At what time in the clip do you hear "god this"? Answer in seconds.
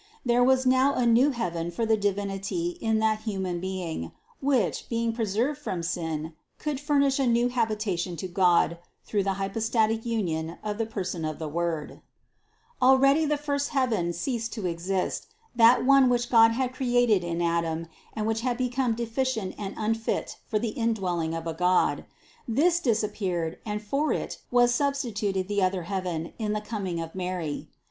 21.53-22.79